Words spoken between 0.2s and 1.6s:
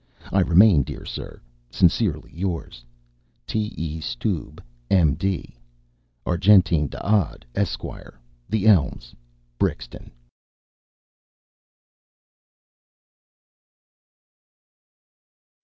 I remain, dear sir,